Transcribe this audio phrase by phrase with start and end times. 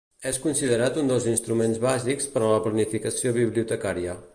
[0.29, 4.23] És considerat un dels instruments bàsics per a la planificació bibliotecària.